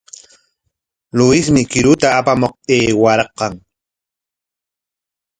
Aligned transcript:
Luismi 1.17 1.61
qiruta 1.71 2.07
apamuq 2.19 2.53
aywarqun. 2.75 3.53